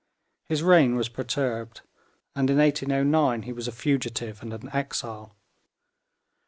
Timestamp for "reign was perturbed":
0.63-1.81